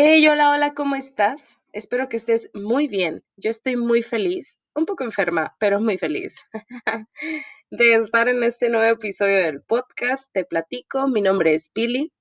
[0.00, 1.58] Hey, hola, hola, ¿cómo estás?
[1.72, 3.24] Espero que estés muy bien.
[3.36, 6.36] Yo estoy muy feliz, un poco enferma, pero muy feliz
[7.72, 10.30] de estar en este nuevo episodio del podcast.
[10.30, 12.12] Te platico, mi nombre es Pili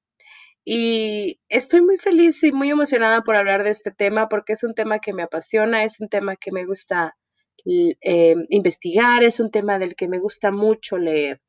[0.66, 4.74] y estoy muy feliz y muy emocionada por hablar de este tema porque es un
[4.74, 7.16] tema que me apasiona, es un tema que me gusta
[7.64, 11.44] eh, investigar, es un tema del que me gusta mucho leer.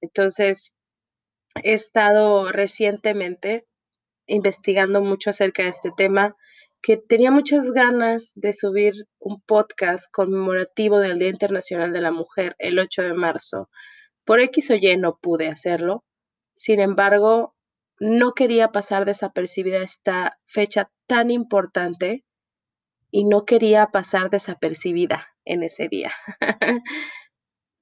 [0.00, 0.74] Entonces,
[1.62, 3.66] he estado recientemente
[4.26, 6.36] investigando mucho acerca de este tema,
[6.82, 12.54] que tenía muchas ganas de subir un podcast conmemorativo del Día Internacional de la Mujer
[12.58, 13.70] el 8 de marzo.
[14.24, 16.04] Por X o Y no pude hacerlo.
[16.54, 17.54] Sin embargo,
[17.98, 22.24] no quería pasar desapercibida esta fecha tan importante
[23.10, 26.12] y no quería pasar desapercibida en ese día.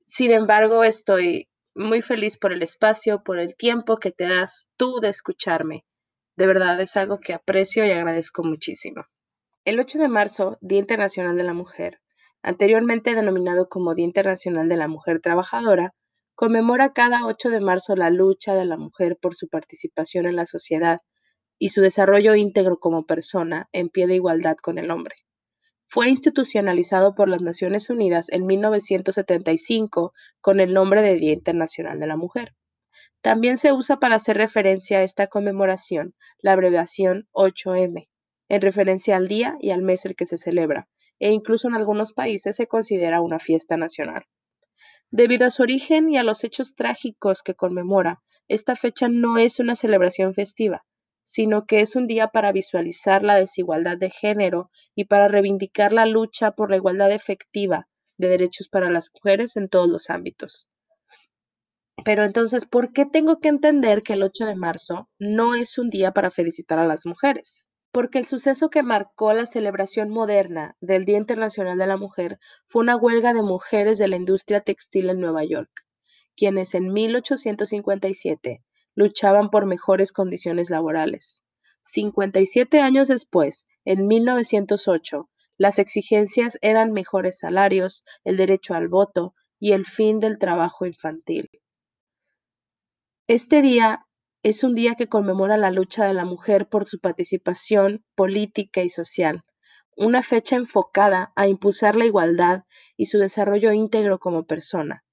[0.07, 5.01] Sin embargo, estoy muy feliz por el espacio, por el tiempo que te das tú
[5.01, 5.85] de escucharme.
[6.43, 9.05] De verdad es algo que aprecio y agradezco muchísimo.
[9.65, 12.01] El 8 de marzo, Día Internacional de la Mujer,
[12.43, 15.95] anteriormente denominado como Día Internacional de la Mujer Trabajadora,
[16.35, 20.45] conmemora cada 8 de marzo la lucha de la mujer por su participación en la
[20.45, 20.99] sociedad
[21.61, 25.15] y su desarrollo íntegro como persona en pie de igualdad con el hombre.
[25.87, 32.09] Fue institucionalizado por las Naciones Unidas en 1975 con el nombre de Día Internacional de
[32.09, 32.57] la Mujer.
[33.23, 38.09] También se usa para hacer referencia a esta conmemoración la abreviación 8M,
[38.49, 40.89] en referencia al día y al mes el que se celebra,
[41.21, 44.27] e incluso en algunos países se considera una fiesta nacional.
[45.13, 49.61] Debido a su origen y a los hechos trágicos que conmemora, esta fecha no es
[49.61, 50.85] una celebración festiva,
[51.23, 56.07] sino que es un día para visualizar la desigualdad de género y para reivindicar la
[56.07, 60.72] lucha por la igualdad efectiva de derechos para las mujeres en todos los ámbitos.
[62.05, 65.91] Pero entonces, ¿por qué tengo que entender que el 8 de marzo no es un
[65.91, 67.69] día para felicitar a las mujeres?
[67.93, 72.83] Porque el suceso que marcó la celebración moderna del Día Internacional de la Mujer fue
[72.83, 75.71] una huelga de mujeres de la industria textil en Nueva York,
[76.35, 78.65] quienes en 1857
[78.95, 81.45] luchaban por mejores condiciones laborales.
[81.83, 85.29] 57 años después, en 1908,
[85.59, 91.51] las exigencias eran mejores salarios, el derecho al voto y el fin del trabajo infantil.
[93.29, 94.05] Este día
[94.43, 98.89] es un día que conmemora la lucha de la mujer por su participación política y
[98.89, 99.45] social,
[99.97, 102.65] una fecha enfocada a impulsar la igualdad
[102.97, 105.05] y su desarrollo íntegro como persona.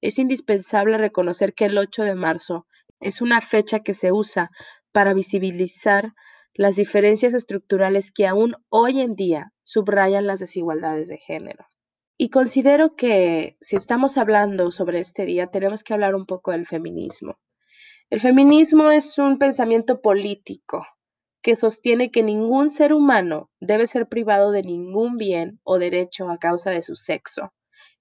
[0.00, 2.66] Es indispensable reconocer que el 8 de marzo
[3.00, 4.50] es una fecha que se usa
[4.90, 6.14] para visibilizar
[6.54, 11.66] las diferencias estructurales que aún hoy en día subrayan las desigualdades de género.
[12.16, 16.66] Y considero que si estamos hablando sobre este día, tenemos que hablar un poco del
[16.66, 17.38] feminismo.
[18.10, 20.86] El feminismo es un pensamiento político
[21.42, 26.38] que sostiene que ningún ser humano debe ser privado de ningún bien o derecho a
[26.38, 27.52] causa de su sexo,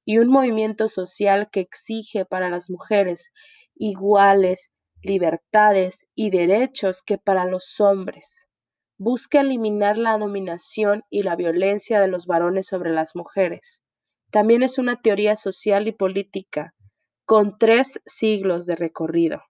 [0.05, 3.33] y un movimiento social que exige para las mujeres
[3.75, 8.47] iguales libertades y derechos que para los hombres.
[8.97, 13.83] Busca eliminar la dominación y la violencia de los varones sobre las mujeres.
[14.31, 16.73] También es una teoría social y política
[17.25, 19.41] con tres siglos de recorrido.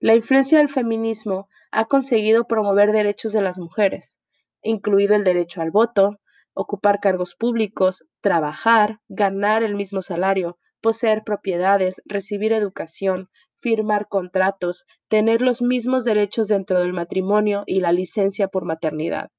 [0.00, 4.20] La influencia del feminismo ha conseguido promover derechos de las mujeres,
[4.62, 6.20] incluido el derecho al voto,
[6.54, 15.42] ocupar cargos públicos, trabajar, ganar el mismo salario, poseer propiedades, recibir educación, firmar contratos, tener
[15.42, 19.30] los mismos derechos dentro del matrimonio y la licencia por maternidad.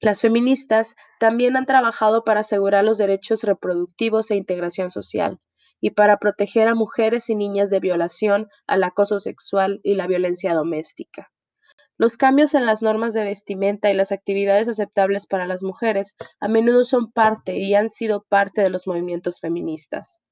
[0.00, 5.40] Las feministas también han trabajado para asegurar los derechos reproductivos e integración social
[5.80, 10.54] y para proteger a mujeres y niñas de violación, al acoso sexual y la violencia
[10.54, 11.30] doméstica.
[11.96, 16.48] Los cambios en las normas de vestimenta y las actividades aceptables para las mujeres a
[16.48, 20.22] menudo son parte y han sido parte de los movimientos feministas.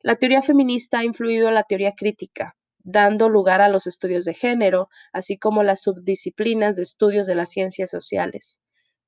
[0.00, 4.34] La teoría feminista ha influido en la teoría crítica, dando lugar a los estudios de
[4.34, 8.60] género, así como las subdisciplinas de estudios de las ciencias sociales.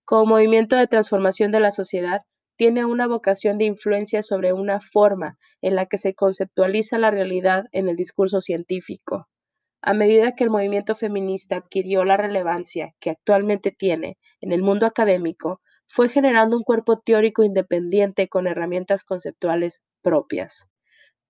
[0.04, 2.22] Como movimiento de transformación de la sociedad,
[2.56, 7.64] tiene una vocación de influencia sobre una forma en la que se conceptualiza la realidad
[7.72, 9.28] en el discurso científico.
[9.82, 14.86] A medida que el movimiento feminista adquirió la relevancia que actualmente tiene en el mundo
[14.86, 20.68] académico, fue generando un cuerpo teórico independiente con herramientas conceptuales propias.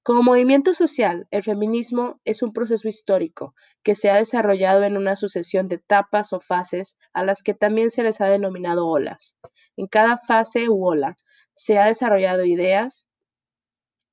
[0.06, 5.16] Como movimiento social, el feminismo es un proceso histórico que se ha desarrollado en una
[5.16, 9.36] sucesión de etapas o fases a las que también se les ha denominado olas.
[9.76, 11.16] En cada fase u ola
[11.54, 13.08] se ha desarrollado ideas,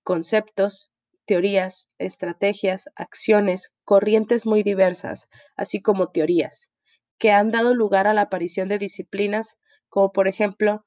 [0.01, 0.91] conceptos,
[1.25, 6.71] teorías, estrategias, acciones, corrientes muy diversas, así como teorías,
[7.19, 10.83] que han dado lugar a la aparición de disciplinas como por ejemplo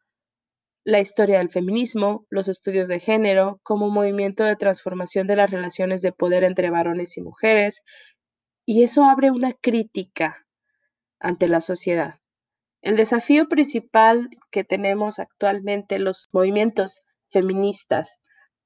[0.87, 6.01] la historia del feminismo, los estudios de género, como movimiento de transformación de las relaciones
[6.01, 7.83] de poder entre varones y mujeres,
[8.65, 10.47] y eso abre una crítica
[11.19, 12.21] ante la sociedad.
[12.83, 17.01] El desafío principal que tenemos actualmente los movimientos
[17.31, 18.21] feministas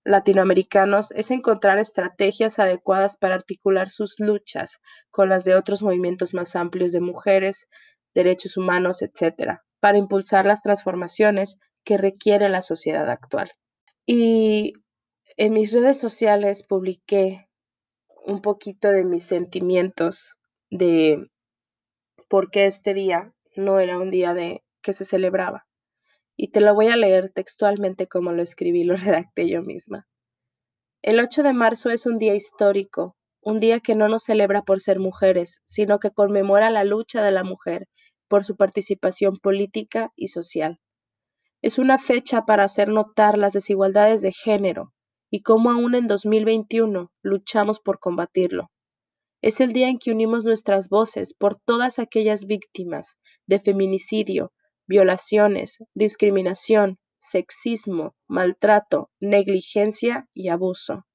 [0.05, 4.79] latinoamericanos es encontrar estrategias adecuadas para articular sus luchas
[5.11, 7.67] con las de otros movimientos más amplios de mujeres,
[8.13, 13.53] derechos humanos, etc., para impulsar las transformaciones que requiere la sociedad actual.
[14.07, 14.75] Y
[15.37, 17.49] en mis redes sociales publiqué
[18.27, 20.37] un poquito de mis sentimientos
[20.71, 21.31] de
[22.29, 25.67] por qué este día no era un día de que se celebraba
[26.43, 30.09] y te lo voy a leer textualmente como lo escribí, lo redacté yo misma.
[31.03, 34.81] El 8 de marzo es un día histórico, un día que no nos celebra por
[34.81, 37.89] ser mujeres, sino que conmemora la lucha de la mujer
[38.27, 40.79] por su participación política y social.
[41.63, 44.95] Es una fecha para hacer notar las desigualdades de género
[45.31, 48.71] y cómo aún en 2021 luchamos por combatirlo.
[49.43, 54.53] Es el día en que unimos nuestras voces por todas aquellas víctimas de feminicidio,
[54.87, 61.07] violaciones, discriminación, sexismo, maltrato, negligencia y abuso.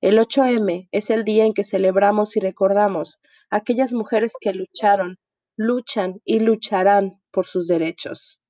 [0.00, 5.18] El 8M es el día en que celebramos y recordamos a aquellas mujeres que lucharon,
[5.56, 8.40] luchan y lucharán por sus derechos.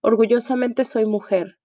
[0.00, 1.58] Orgullosamente soy mujer,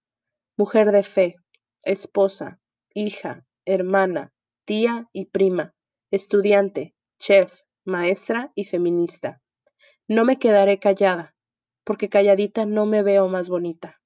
[0.56, 1.36] mujer de fe,
[1.84, 2.60] esposa,
[2.92, 4.32] hija, hermana,
[4.64, 5.74] tía y prima,
[6.10, 9.40] estudiante, chef, maestra y feminista.
[10.08, 11.34] No me quedaré callada
[11.84, 14.00] porque calladita no me veo más bonita.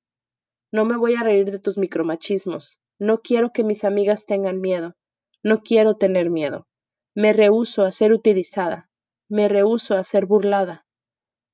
[0.70, 2.81] No me voy a reír de tus micromachismos.
[2.98, 4.94] No quiero que mis amigas tengan miedo.
[5.42, 6.66] No quiero tener miedo.
[7.14, 8.90] Me rehúso a ser utilizada.
[9.28, 10.86] Me rehúso a ser burlada.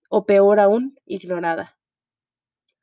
[0.08, 1.78] O peor aún, ignorada.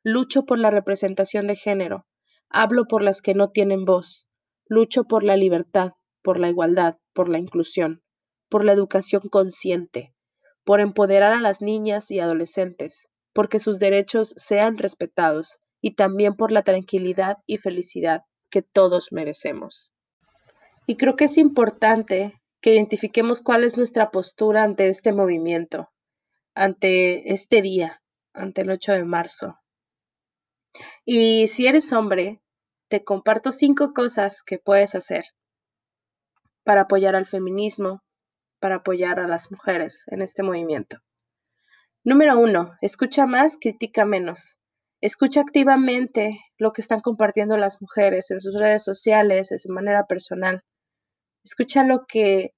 [0.04, 2.06] Lucho por la representación de género.
[2.48, 4.28] Hablo por las que no tienen voz.
[4.66, 8.02] Lucho por la libertad, por la igualdad, por la inclusión,
[8.48, 10.12] por la educación consciente,
[10.64, 16.50] por empoderar a las niñas y adolescentes, porque sus derechos sean respetados y también por
[16.50, 19.92] la tranquilidad y felicidad que todos merecemos.
[20.88, 25.90] Y creo que es importante que identifiquemos cuál es nuestra postura ante este movimiento,
[26.54, 28.02] ante este día,
[28.34, 29.61] ante el 8 de marzo.
[31.04, 32.42] Y si eres hombre,
[32.88, 35.24] te comparto cinco cosas que puedes hacer
[36.64, 38.02] para apoyar al feminismo,
[38.60, 40.98] para apoyar a las mujeres en este movimiento.
[42.04, 44.58] Número uno, escucha más, critica menos.
[45.00, 50.06] Escucha activamente lo que están compartiendo las mujeres en sus redes sociales, en su manera
[50.06, 50.62] personal.
[51.44, 52.54] Escucha lo que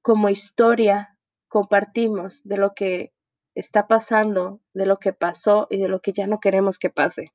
[0.00, 3.12] como historia compartimos de lo que
[3.54, 7.32] está pasando, de lo que pasó y de lo que ya no queremos que pase.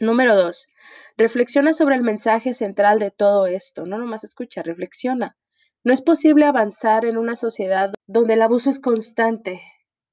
[0.00, 0.68] Número dos,
[1.16, 3.86] reflexiona sobre el mensaje central de todo esto.
[3.86, 5.36] No nomás escucha, reflexiona.
[5.84, 9.60] No es posible avanzar en una sociedad donde el abuso es constante,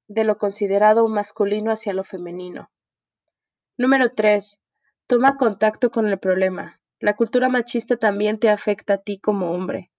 [0.06, 2.70] de lo considerado masculino hacia lo femenino.
[3.76, 4.60] Número 3.
[5.08, 6.80] Toma contacto con el problema.
[7.00, 9.90] La cultura machista también te afecta a ti como hombre.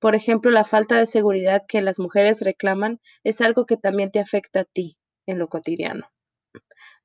[0.00, 4.18] Por ejemplo, la falta de seguridad que las mujeres reclaman es algo que también te
[4.18, 6.10] afecta a ti en lo cotidiano.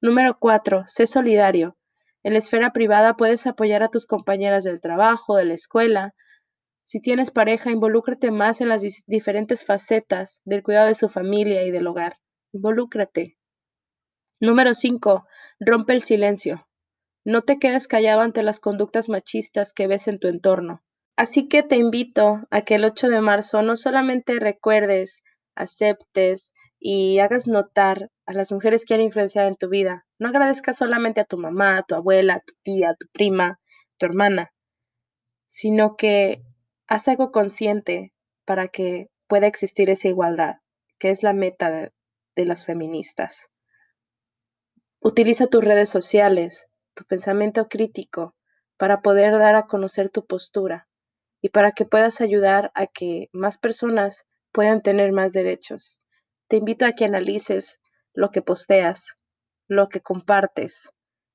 [0.02, 0.84] Número 4.
[0.88, 1.78] Sé solidario.
[2.24, 6.16] En la esfera privada puedes apoyar a tus compañeras del trabajo, de la escuela.
[6.84, 11.72] Si tienes pareja, involúcrate más en las diferentes facetas del cuidado de su familia y
[11.72, 12.18] del hogar.
[12.54, 13.38] Involúcrate.
[14.40, 15.26] Número 5.
[15.60, 16.68] Rompe el silencio.
[17.26, 20.84] No te quedes callado ante las conductas machistas que ves en tu entorno.
[21.16, 25.22] Así que te invito a que el 8 de marzo no solamente recuerdes,
[25.56, 30.06] aceptes y hagas notar a las mujeres que han influenciado en tu vida.
[30.20, 33.60] No agradezcas solamente a tu mamá, tu abuela, tu tía, tu prima,
[33.98, 34.54] tu hermana,
[35.46, 36.44] sino que
[36.88, 38.14] haz algo consciente
[38.46, 40.56] para que pueda existir esa igualdad,
[41.00, 41.92] que es la meta
[42.36, 43.50] de las feministas.
[45.00, 48.36] Utiliza tus redes sociales, tu pensamiento crítico,
[48.78, 50.88] para poder dar a conocer tu postura
[51.42, 56.02] y para que puedas ayudar a que más personas puedan tener más derechos.
[56.48, 57.80] Te invito a que analices
[58.14, 59.18] lo que posteas,
[59.68, 60.92] lo que compartes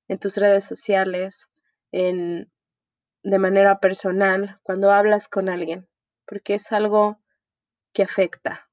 [0.09, 1.49] en tus redes sociales,
[1.93, 2.51] en,
[3.23, 5.89] de manera personal, cuando hablas con alguien,
[6.27, 7.21] porque es algo
[7.93, 8.69] que afecta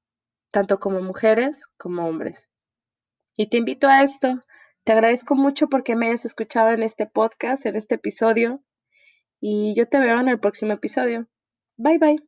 [0.50, 2.50] tanto como mujeres como hombres.
[3.36, 4.42] Y te invito a esto.
[4.84, 8.64] Te agradezco mucho porque me hayas escuchado en este podcast, en este episodio.
[9.40, 11.28] Y yo te veo en el próximo episodio.
[11.76, 12.26] Bye bye.